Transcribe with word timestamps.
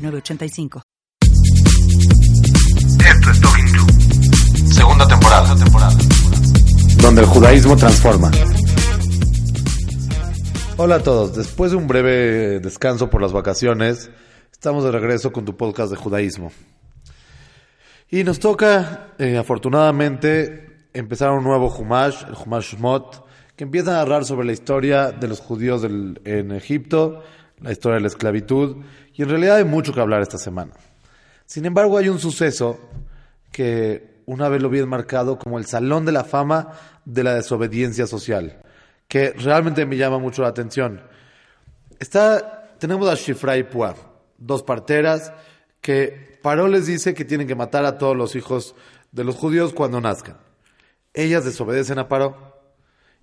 906985. 0.00 0.82
Esto 3.04 3.30
es 3.30 3.40
Talking 3.40 3.66
To. 3.72 4.72
Segunda 4.74 5.06
temporada. 5.06 5.54
temporada. 5.56 5.96
Donde 7.02 7.20
el 7.22 7.26
judaísmo 7.26 7.76
transforma. 7.76 8.30
Hola 10.76 10.96
a 10.96 11.02
todos. 11.02 11.36
Después 11.36 11.70
de 11.72 11.76
un 11.76 11.86
breve 11.86 12.60
descanso 12.60 13.10
por 13.10 13.20
las 13.20 13.32
vacaciones, 13.32 14.10
estamos 14.50 14.84
de 14.84 14.90
regreso 14.90 15.32
con 15.32 15.44
tu 15.44 15.56
podcast 15.56 15.90
de 15.90 15.96
judaísmo. 15.96 16.52
Y 18.10 18.24
nos 18.24 18.38
toca, 18.40 19.08
eh, 19.18 19.36
afortunadamente, 19.36 20.88
empezar 20.94 21.30
un 21.30 21.44
nuevo 21.44 21.68
Humash, 21.74 22.24
el 22.26 22.34
Humash 22.34 22.74
Shmot, 22.74 23.24
que 23.56 23.64
empieza 23.64 23.90
a 23.92 24.04
narrar 24.04 24.24
sobre 24.24 24.46
la 24.46 24.52
historia 24.52 25.12
de 25.12 25.28
los 25.28 25.38
judíos 25.40 25.82
del- 25.82 26.20
en 26.24 26.50
Egipto, 26.50 27.22
la 27.62 27.72
historia 27.72 27.96
de 27.96 28.02
la 28.02 28.08
esclavitud, 28.08 28.76
y 29.14 29.22
en 29.22 29.28
realidad 29.28 29.56
hay 29.56 29.64
mucho 29.64 29.92
que 29.92 30.00
hablar 30.00 30.22
esta 30.22 30.38
semana. 30.38 30.72
Sin 31.46 31.64
embargo, 31.64 31.98
hay 31.98 32.08
un 32.08 32.18
suceso 32.18 32.80
que 33.50 34.22
una 34.26 34.48
vez 34.48 34.62
lo 34.62 34.70
vi 34.70 34.78
enmarcado 34.78 35.38
como 35.38 35.58
el 35.58 35.66
salón 35.66 36.04
de 36.04 36.12
la 36.12 36.24
fama 36.24 36.68
de 37.04 37.24
la 37.24 37.34
desobediencia 37.34 38.06
social, 38.06 38.62
que 39.08 39.32
realmente 39.32 39.86
me 39.86 39.96
llama 39.96 40.18
mucho 40.18 40.42
la 40.42 40.48
atención. 40.48 41.02
Está, 41.98 42.76
tenemos 42.78 43.08
a 43.08 43.14
Shifra 43.14 43.56
y 43.56 43.64
Pua, 43.64 43.96
dos 44.38 44.62
parteras 44.62 45.32
que 45.80 46.38
Paró 46.42 46.68
les 46.68 46.86
dice 46.86 47.14
que 47.14 47.24
tienen 47.24 47.46
que 47.46 47.54
matar 47.54 47.84
a 47.84 47.98
todos 47.98 48.16
los 48.16 48.34
hijos 48.34 48.74
de 49.12 49.24
los 49.24 49.36
judíos 49.36 49.72
cuando 49.72 50.00
nazcan. 50.00 50.38
Ellas 51.12 51.44
desobedecen 51.44 51.98
a 51.98 52.08
Paró. 52.08 52.56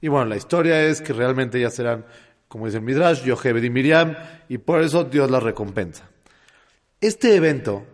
Y 0.00 0.08
bueno, 0.08 0.26
la 0.26 0.36
historia 0.36 0.82
es 0.82 1.00
que 1.00 1.12
realmente 1.12 1.58
ellas 1.58 1.74
serán, 1.74 2.04
como 2.48 2.66
dice 2.66 2.78
el 2.78 2.84
Midrash, 2.84 3.24
Yochebed 3.24 3.62
y 3.62 3.70
Miriam, 3.70 4.16
y 4.48 4.58
por 4.58 4.82
eso 4.82 5.04
Dios 5.04 5.30
las 5.30 5.42
recompensa. 5.42 6.08
Este 7.00 7.34
evento 7.34 7.84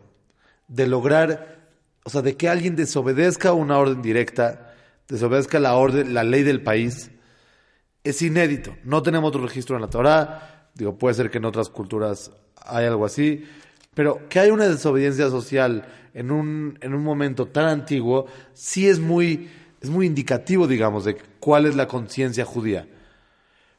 de 0.69 0.87
lograr, 0.87 1.69
o 2.05 2.11
sea, 2.11 2.23
de 2.23 2.37
que 2.37 2.49
alguien 2.49 2.77
desobedezca 2.77 3.53
una 3.53 3.79
orden 3.79 4.03
directa, 4.03 4.75
desobedezca 5.09 5.61
la 5.61 5.75
orden, 5.75 6.15
la 6.15 6.25
ley 6.25 6.43
del 6.43 6.63
país, 6.63 7.11
es 8.05 8.23
inédito. 8.23 8.75
No 8.85 9.03
tenemos 9.03 9.29
otro 9.29 9.43
registro 9.43 9.77
en 9.77 9.83
la 9.83 9.91
Torá. 9.91 10.69
Digo, 10.75 10.97
puede 10.97 11.15
ser 11.15 11.31
que 11.31 11.39
en 11.39 11.45
otras 11.45 11.69
culturas 11.69 12.33
hay 12.57 12.87
algo 12.87 13.05
así. 13.05 13.45
Pero 13.95 14.29
que 14.29 14.41
hay 14.41 14.51
una 14.51 14.67
desobediencia 14.67 15.29
social 15.29 15.87
en 16.15 16.31
un, 16.31 16.79
en 16.81 16.95
un 16.95 17.03
momento 17.03 17.47
tan 17.47 17.67
antiguo, 17.67 18.27
sí 18.55 18.89
es 18.89 18.99
muy, 18.99 19.51
es 19.81 19.91
muy 19.91 20.07
indicativo, 20.07 20.67
digamos, 20.67 21.05
de 21.05 21.17
cuál 21.41 21.67
es 21.67 21.77
la 21.77 21.87
conciencia 21.87 22.45
judía. 22.45 22.89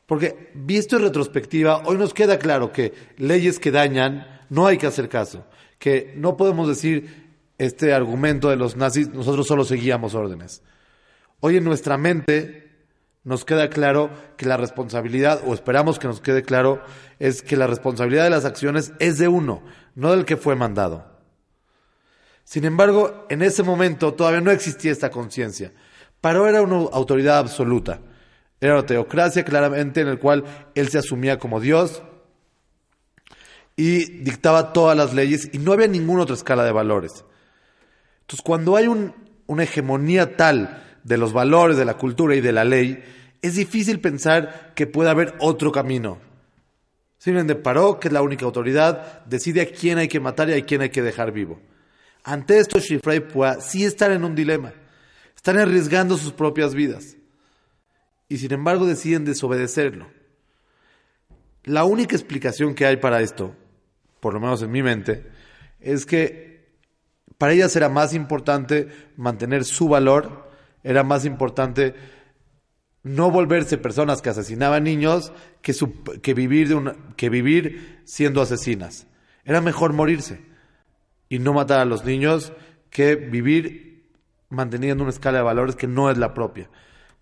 Porque 0.06 0.52
visto 0.54 0.98
en 0.98 1.04
retrospectiva, 1.04 1.84
hoy 1.86 1.98
nos 1.98 2.14
queda 2.14 2.38
claro 2.38 2.72
que 2.72 2.94
leyes 3.18 3.60
que 3.60 3.72
dañan 3.72 4.28
no 4.50 4.68
hay 4.68 4.78
que 4.78 4.88
hacer 4.88 5.10
caso. 5.10 5.46
Que 5.80 6.14
no 6.18 6.38
podemos 6.38 6.68
decir 6.68 7.32
este 7.58 7.94
argumento 7.94 8.50
de 8.50 8.58
los 8.58 8.76
nazis, 8.76 9.10
nosotros 9.10 9.48
solo 9.48 9.64
seguíamos 9.64 10.16
órdenes. 10.16 10.62
Hoy 11.40 11.58
en 11.58 11.64
nuestra 11.64 11.98
mente 11.98 12.72
nos 13.24 13.46
queda 13.46 13.70
claro 13.70 14.10
que 14.38 14.46
la 14.46 14.58
responsabilidad, 14.58 15.42
o 15.46 15.54
esperamos 15.54 15.98
que 15.98 16.08
nos 16.08 16.20
quede 16.20 16.44
claro, 16.44 16.84
es 17.20 17.42
que 17.42 17.56
la 17.56 17.68
responsabilidad 17.68 18.26
de 18.26 18.30
las 18.30 18.46
acciones 18.46 18.92
es 19.00 19.18
de 19.18 19.30
uno, 19.30 19.64
no 19.96 20.12
del 20.12 20.26
que 20.26 20.38
fue 20.38 20.56
mandado. 20.56 21.06
Sin 22.44 22.66
embargo, 22.66 23.26
en 23.30 23.42
ese 23.42 23.64
momento 23.64 24.14
todavía 24.14 24.42
no 24.42 24.52
existía 24.52 24.92
esta 24.92 25.10
conciencia. 25.10 25.72
Paró 26.20 26.48
era 26.48 26.62
una 26.62 26.90
autoridad 26.92 27.38
absoluta. 27.38 28.02
Era 28.64 28.76
una 28.76 28.86
teocracia 28.86 29.44
claramente 29.44 30.00
en 30.00 30.08
el 30.08 30.20
cual 30.20 30.46
él 30.74 30.88
se 30.88 30.98
asumía 30.98 31.38
como 31.38 31.60
Dios 31.60 32.02
y 33.76 34.06
dictaba 34.22 34.72
todas 34.72 34.96
las 34.96 35.14
leyes 35.14 35.50
y 35.52 35.58
no 35.58 35.74
había 35.74 35.88
ninguna 35.88 36.24
otra 36.24 36.36
escala 36.36 36.64
de 36.64 36.72
valores. 36.72 37.26
Entonces, 38.22 38.42
cuando 38.42 38.78
hay 38.78 38.88
un- 38.88 39.14
una 39.48 39.64
hegemonía 39.64 40.38
tal 40.38 40.82
de 41.04 41.18
los 41.18 41.34
valores, 41.34 41.76
de 41.76 41.84
la 41.84 41.96
cultura 41.96 42.36
y 42.38 42.40
de 42.40 42.54
la 42.54 42.64
ley, 42.64 43.04
es 43.42 43.56
difícil 43.56 44.00
pensar 44.00 44.72
que 44.76 44.88
pueda 44.88 45.12
haber 45.12 45.34
otro 45.40 45.74
camino. 45.74 46.20
Simplemente 47.18 47.56
paró, 47.56 48.00
que 48.00 48.08
es 48.08 48.14
la 48.14 48.22
única 48.22 48.46
autoridad, 48.46 49.26
decide 49.26 49.60
a 49.60 49.66
quién 49.66 49.98
hay 49.98 50.08
que 50.08 50.22
matar 50.22 50.50
y 50.50 50.54
a 50.54 50.66
quién 50.66 50.80
hay 50.80 50.90
que 50.90 51.02
dejar 51.02 51.34
vivo. 51.34 51.60
Ante 52.24 52.60
esto, 52.60 52.80
Shifra 52.80 53.14
y 53.14 53.20
Pua 53.20 53.60
sí 53.60 53.84
están 53.84 54.14
en 54.14 54.24
un 54.24 54.36
dilema. 54.36 54.72
Están 55.36 55.60
arriesgando 55.60 56.16
sus 56.18 56.32
propias 56.32 56.74
vidas. 56.74 57.18
Y 58.34 58.40
sin 58.40 58.52
embargo 58.52 58.88
deciden 58.88 59.26
desobedecerlo. 59.26 60.08
La 61.66 61.84
única 61.84 62.16
explicación 62.16 62.74
que 62.74 62.88
hay 62.88 62.98
para 62.98 63.22
esto, 63.22 63.56
por 64.20 64.34
lo 64.34 64.40
menos 64.40 64.64
en 64.64 64.72
mi 64.72 64.82
mente, 64.82 65.28
es 65.80 66.08
que 66.08 66.66
para 67.38 67.54
ellas 67.54 67.76
era 67.76 67.90
más 67.90 68.16
importante 68.16 68.88
mantener 69.18 69.66
su 69.66 69.88
valor, 69.88 70.50
era 70.84 71.04
más 71.04 71.26
importante 71.26 71.94
no 73.04 73.30
volverse 73.30 73.78
personas 73.78 74.24
que 74.24 74.32
asesinaban 74.32 74.84
niños 74.84 75.32
que, 75.62 75.74
su- 75.74 76.02
que, 76.04 76.34
vivir, 76.34 76.70
de 76.70 76.96
que 77.16 77.30
vivir 77.30 78.02
siendo 78.04 78.42
asesinas. 78.42 79.06
Era 79.46 79.62
mejor 79.62 79.94
morirse 79.94 80.42
y 81.30 81.38
no 81.38 81.54
matar 81.54 81.82
a 81.82 81.86
los 81.86 82.04
niños 82.04 82.52
que 82.90 83.16
vivir 83.16 84.10
manteniendo 84.50 85.04
una 85.04 85.12
escala 85.12 85.38
de 85.38 85.44
valores 85.44 85.76
que 85.76 85.86
no 85.86 86.10
es 86.10 86.18
la 86.18 86.34
propia, 86.34 86.72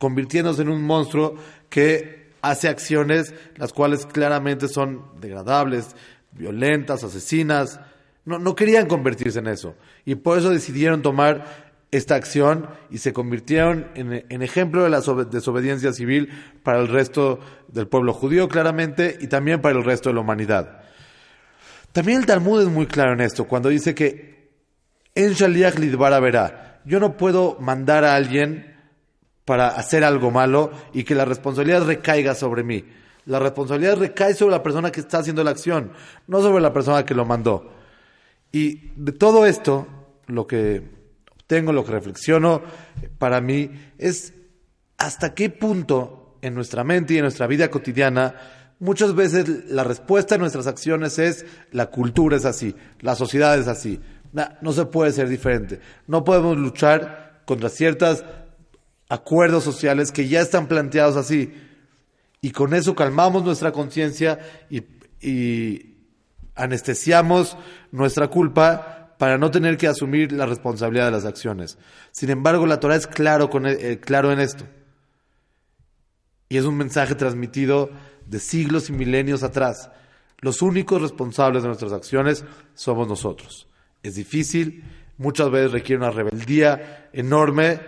convirtiéndose 0.02 0.64
en 0.64 0.70
un 0.70 0.82
monstruo 0.82 1.36
que 1.70 2.32
hace 2.42 2.68
acciones 2.68 3.36
las 3.56 3.72
cuales 3.72 4.08
claramente 4.08 4.68
son 4.68 5.04
degradables, 5.22 5.96
violentas, 6.32 7.04
asesinas. 7.04 7.80
No, 8.26 8.40
no 8.40 8.56
querían 8.56 8.88
convertirse 8.88 9.38
en 9.38 9.48
eso 9.48 9.76
y 10.04 10.16
por 10.16 10.40
eso 10.40 10.50
decidieron 10.50 11.04
tomar 11.04 11.70
esta 11.92 12.16
acción 12.16 12.68
y 12.90 12.98
se 12.98 13.14
convirtieron 13.14 13.88
en, 13.94 14.26
en 14.28 14.42
ejemplo 14.42 14.84
de 14.84 14.90
la 14.90 15.02
sobe- 15.02 15.30
desobediencia 15.30 15.94
civil 15.94 16.30
para 16.64 16.80
el 16.80 16.88
resto 16.88 17.40
del 17.68 17.88
pueblo 17.88 18.14
judío 18.14 18.48
claramente 18.48 19.18
y 19.22 19.28
también 19.28 19.62
para 19.62 19.78
el 19.78 19.84
resto 19.84 20.10
de 20.10 20.16
la 20.16 20.22
humanidad. 20.22 20.82
También 21.92 22.22
el 22.22 22.26
Talmud 22.26 22.62
es 22.62 22.70
muy 22.70 22.88
claro 22.88 23.14
en 23.14 23.22
esto, 23.22 23.46
cuando 23.46 23.70
dice 23.70 23.94
que 23.94 24.50
en 25.14 25.34
Shaliach 25.34 25.78
Lidbar 25.78 26.20
verá, 26.22 26.80
yo 26.86 27.00
no 27.00 27.18
puedo 27.18 27.58
mandar 27.60 28.06
a 28.06 28.16
alguien 28.16 28.71
para 29.52 29.68
hacer 29.68 30.06
algo 30.06 30.32
malo 30.32 30.72
y 30.94 31.04
que 31.04 31.14
la 31.14 31.26
responsabilidad 31.26 31.86
recaiga 31.86 32.36
sobre 32.36 32.64
mí. 32.64 32.86
La 33.26 33.38
responsabilidad 33.38 33.98
recae 33.98 34.34
sobre 34.34 34.54
la 34.56 34.64
persona 34.64 34.94
que 34.94 35.02
está 35.02 35.18
haciendo 35.18 35.44
la 35.44 35.52
acción, 35.52 35.92
no 36.26 36.42
sobre 36.42 36.62
la 36.64 36.72
persona 36.72 37.04
que 37.06 37.14
lo 37.14 37.26
mandó. 37.26 37.70
Y 38.54 38.94
de 38.96 39.12
todo 39.12 39.46
esto, 39.46 39.88
lo 40.28 40.48
que 40.48 40.82
obtengo, 41.34 41.74
lo 41.74 41.84
que 41.84 41.92
reflexiono 41.92 42.62
para 43.18 43.42
mí 43.42 43.70
es 43.98 44.34
hasta 44.98 45.34
qué 45.34 45.50
punto 45.50 46.38
en 46.42 46.56
nuestra 46.56 46.86
mente 46.86 47.16
y 47.16 47.18
en 47.18 47.24
nuestra 47.24 47.46
vida 47.46 47.70
cotidiana 47.70 48.36
muchas 48.80 49.14
veces 49.16 49.66
la 49.70 49.84
respuesta 49.84 50.36
a 50.36 50.38
nuestras 50.38 50.66
acciones 50.66 51.20
es 51.20 51.46
la 51.74 51.88
cultura 51.88 52.38
es 52.38 52.46
así, 52.46 52.74
la 53.02 53.16
sociedad 53.16 53.60
es 53.60 53.68
así. 53.68 54.00
Na- 54.32 54.58
no 54.62 54.72
se 54.72 54.86
puede 54.86 55.12
ser 55.12 55.28
diferente. 55.28 55.82
No 56.08 56.24
podemos 56.24 56.56
luchar 56.56 57.42
contra 57.46 57.68
ciertos 57.68 58.24
acuerdos 59.12 59.66
sociales 59.66 60.10
que 60.14 60.30
ya 60.30 60.40
están 60.40 60.68
planteados 60.68 61.18
así. 61.18 61.54
Y 62.40 62.52
con 62.52 62.74
eso 62.74 62.96
calmamos 62.96 63.44
nuestra 63.44 63.74
conciencia 63.74 64.40
y, 64.70 65.88
anestesiamos 66.56 67.58
nuestra 67.92 68.28
culpa 68.28 69.16
para 69.20 69.38
no 69.38 69.52
tener 69.52 69.78
que 69.78 69.88
asumir 69.88 70.32
la 70.32 70.46
responsabilidad 70.46 71.06
de 71.06 71.12
las 71.12 71.26
acciones. 71.26 71.78
Sin 72.12 72.30
embargo, 72.30 72.66
la 72.66 72.80
Torah 72.80 72.96
es 72.96 73.06
claro, 73.06 73.50
con, 73.50 73.68
eh, 73.68 74.00
claro 74.00 74.32
en 74.32 74.40
esto. 74.40 74.66
Y 76.50 76.58
es 76.58 76.66
un 76.66 76.78
mensaje 76.78 77.16
transmitido 77.16 77.92
de 78.26 78.40
siglos 78.40 78.90
y 78.90 78.94
milenios 78.94 79.44
atrás. 79.44 79.92
Los 80.40 80.62
únicos 80.62 81.02
responsables 81.02 81.64
de 81.64 81.68
nuestras 81.68 81.94
acciones 81.94 82.46
somos 82.74 83.08
nosotros. 83.08 83.68
Es 84.04 84.16
difícil, 84.16 84.84
muchas 85.18 85.52
veces 85.52 85.72
requiere 85.72 86.02
una 86.02 86.12
rebeldía 86.12 87.10
enorme. 87.14 87.80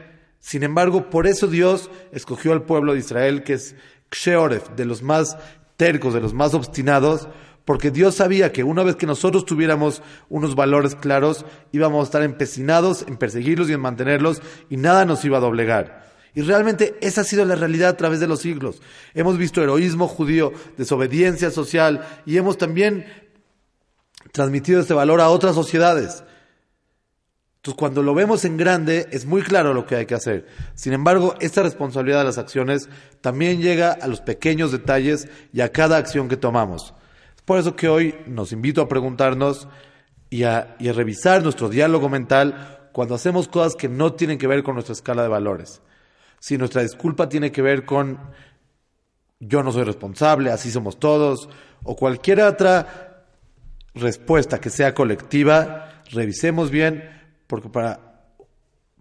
Sin 0.43 0.63
embargo, 0.63 1.09
por 1.09 1.25
eso 1.25 1.47
Dios 1.47 1.89
escogió 2.11 2.51
al 2.51 2.63
pueblo 2.63 2.91
de 2.91 2.99
Israel, 2.99 3.43
que 3.43 3.53
es 3.53 3.77
Ksheoref, 4.09 4.71
de 4.75 4.83
los 4.83 5.01
más 5.01 5.37
tercos, 5.77 6.13
de 6.13 6.19
los 6.19 6.33
más 6.33 6.53
obstinados, 6.53 7.29
porque 7.63 7.91
Dios 7.91 8.15
sabía 8.15 8.51
que 8.51 8.65
una 8.65 8.83
vez 8.83 8.97
que 8.97 9.05
nosotros 9.05 9.45
tuviéramos 9.45 10.01
unos 10.27 10.53
valores 10.53 10.95
claros, 10.95 11.45
íbamos 11.71 12.01
a 12.01 12.03
estar 12.03 12.23
empecinados 12.23 13.05
en 13.07 13.15
perseguirlos 13.15 13.69
y 13.69 13.73
en 13.73 13.79
mantenerlos 13.79 14.41
y 14.69 14.75
nada 14.75 15.05
nos 15.05 15.23
iba 15.23 15.37
a 15.37 15.41
doblegar. 15.41 16.11
Y 16.35 16.41
realmente 16.41 16.97
esa 16.99 17.21
ha 17.21 17.23
sido 17.23 17.45
la 17.45 17.55
realidad 17.55 17.91
a 17.91 17.97
través 17.97 18.19
de 18.19 18.27
los 18.27 18.41
siglos. 18.41 18.81
Hemos 19.13 19.37
visto 19.37 19.63
heroísmo 19.63 20.09
judío, 20.09 20.51
desobediencia 20.77 21.51
social 21.51 22.05
y 22.25 22.35
hemos 22.35 22.57
también 22.57 23.05
transmitido 24.33 24.81
este 24.81 24.93
valor 24.93 25.21
a 25.21 25.29
otras 25.29 25.55
sociedades. 25.55 26.25
Entonces, 27.63 27.79
cuando 27.79 28.03
lo 28.03 28.13
vemos 28.13 28.43
en 28.43 28.57
grande, 28.57 29.07
es 29.11 29.25
muy 29.25 29.41
claro 29.41 29.73
lo 29.73 29.85
que 29.85 29.95
hay 29.95 30.05
que 30.05 30.15
hacer. 30.15 30.45
Sin 30.75 30.91
embargo, 30.91 31.35
esta 31.39 31.63
responsabilidad 31.63 32.17
de 32.17 32.25
las 32.25 32.37
acciones 32.37 32.89
también 33.21 33.61
llega 33.61 33.93
a 33.93 34.07
los 34.07 34.19
pequeños 34.19 34.73
detalles 34.73 35.29
y 35.53 35.61
a 35.61 35.71
cada 35.71 35.95
acción 35.95 36.27
que 36.27 36.35
tomamos. 36.35 36.93
Por 37.45 37.59
eso 37.59 37.77
que 37.77 37.87
hoy 37.87 38.15
nos 38.27 38.51
invito 38.51 38.81
a 38.81 38.89
preguntarnos 38.89 39.69
y 40.29 40.43
a 40.43 40.75
revisar 40.77 41.41
nuestro 41.41 41.69
diálogo 41.69 42.09
mental 42.09 42.89
cuando 42.91 43.15
hacemos 43.15 43.47
cosas 43.47 43.75
que 43.75 43.87
no 43.87 44.11
tienen 44.11 44.37
que 44.37 44.47
ver 44.47 44.61
con 44.61 44.73
nuestra 44.73 44.91
escala 44.91 45.23
de 45.23 45.29
valores. 45.29 45.81
Si 46.39 46.57
nuestra 46.57 46.81
disculpa 46.81 47.29
tiene 47.29 47.53
que 47.53 47.61
ver 47.61 47.85
con 47.85 48.19
yo 49.39 49.63
no 49.63 49.71
soy 49.71 49.85
responsable, 49.85 50.51
así 50.51 50.69
somos 50.69 50.99
todos, 50.99 51.47
o 51.83 51.95
cualquier 51.95 52.41
otra 52.41 53.23
respuesta 53.93 54.59
que 54.59 54.69
sea 54.69 54.93
colectiva, 54.93 56.03
revisemos 56.11 56.69
bien 56.69 57.22
porque 57.53 57.69
para, 57.69 57.99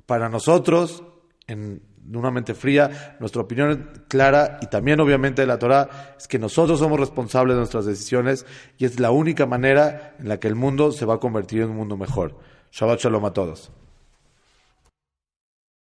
para 0.04 0.28
nosotros, 0.28 1.02
en 1.46 1.81
una 2.12 2.31
mente 2.31 2.52
fría, 2.52 3.16
nuestra 3.19 3.40
opinión 3.40 4.04
clara 4.08 4.58
y 4.60 4.66
también 4.66 5.00
obviamente 5.00 5.40
de 5.40 5.46
la 5.46 5.58
Torah 5.58 6.14
es 6.19 6.28
que 6.28 6.38
nosotros 6.38 6.78
somos 6.78 7.00
responsables 7.00 7.54
de 7.54 7.60
nuestras 7.60 7.87
decisiones 7.87 8.44
y 8.76 8.84
es 8.84 9.00
la 9.00 9.10
única 9.10 9.46
manera 9.46 10.16
en 10.19 10.28
la 10.28 10.38
que 10.38 10.49
el 10.49 10.54
mundo 10.54 10.93
se 10.93 11.06
va 11.06 11.14
a 11.14 11.19
convertir 11.19 11.62
en 11.62 11.70
un 11.70 11.76
mundo 11.76 11.96
mejor. 11.96 12.37
Shabbat 12.72 13.00
Shalom 13.00 13.25
a 13.25 13.32
todos. 13.32 13.72